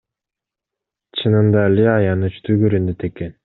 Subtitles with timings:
[1.21, 3.39] Чынында эле аянычтуу көрүнөт экен.